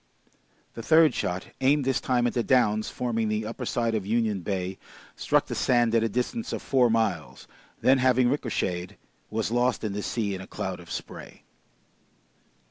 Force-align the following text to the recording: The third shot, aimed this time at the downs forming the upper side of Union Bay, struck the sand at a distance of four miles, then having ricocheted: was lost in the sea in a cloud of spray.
The 0.73 0.81
third 0.81 1.13
shot, 1.13 1.49
aimed 1.61 1.85
this 1.85 2.01
time 2.01 2.25
at 2.25 2.33
the 2.33 2.41
downs 2.41 2.89
forming 2.89 3.27
the 3.29 3.45
upper 3.45 3.67
side 3.67 3.93
of 3.93 4.03
Union 4.03 4.39
Bay, 4.41 4.79
struck 5.15 5.45
the 5.45 5.53
sand 5.53 5.93
at 5.93 6.01
a 6.03 6.09
distance 6.09 6.51
of 6.51 6.63
four 6.63 6.89
miles, 6.89 7.47
then 7.81 7.99
having 7.99 8.27
ricocheted: 8.27 8.97
was 9.29 9.51
lost 9.51 9.83
in 9.83 9.93
the 9.93 10.01
sea 10.01 10.33
in 10.33 10.41
a 10.41 10.47
cloud 10.47 10.79
of 10.79 10.89
spray. 10.89 11.43